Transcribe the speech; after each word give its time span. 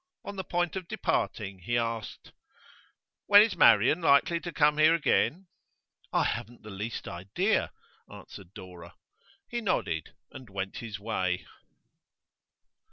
On 0.25 0.35
the 0.35 0.43
point 0.43 0.75
of 0.75 0.87
departing 0.87 1.59
he 1.59 1.77
asked: 1.77 2.31
'When 3.27 3.43
is 3.43 3.55
Marian 3.55 4.01
likely 4.01 4.39
to 4.39 4.51
come 4.51 4.79
here 4.79 4.95
again?' 4.95 5.45
'I 6.11 6.23
haven't 6.23 6.63
the 6.63 6.71
least 6.71 7.07
idea,' 7.07 7.71
answered 8.11 8.55
Dora. 8.55 8.95
He 9.47 9.61
nodded, 9.61 10.15
and 10.31 10.49
went 10.49 10.77
his 10.77 10.99
way. 10.99 11.45